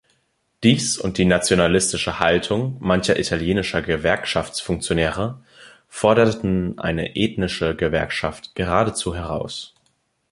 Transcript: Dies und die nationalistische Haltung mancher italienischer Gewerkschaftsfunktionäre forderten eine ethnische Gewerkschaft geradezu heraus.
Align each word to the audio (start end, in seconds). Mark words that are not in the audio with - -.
Dies 0.63 0.97
und 0.97 1.19
die 1.19 1.25
nationalistische 1.25 2.19
Haltung 2.19 2.77
mancher 2.79 3.19
italienischer 3.19 3.83
Gewerkschaftsfunktionäre 3.83 5.43
forderten 5.89 6.79
eine 6.79 7.15
ethnische 7.15 7.75
Gewerkschaft 7.75 8.55
geradezu 8.55 9.15
heraus. 9.15 9.75